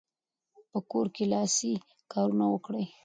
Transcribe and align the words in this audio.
په 0.71 0.79
کور 0.91 1.07
کې 1.15 1.23
لاسي 1.33 1.71
کارونه 2.13 2.45
وکړئ. 2.49 2.85